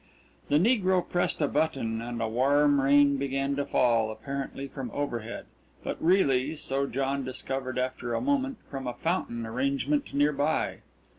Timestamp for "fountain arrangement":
8.95-10.11